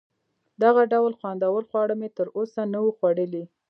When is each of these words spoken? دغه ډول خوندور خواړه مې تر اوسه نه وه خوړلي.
دغه 0.63 0.81
ډول 0.93 1.11
خوندور 1.19 1.61
خواړه 1.69 1.93
مې 1.99 2.09
تر 2.17 2.27
اوسه 2.37 2.61
نه 2.73 2.79
وه 2.83 2.91
خوړلي. 2.97 3.43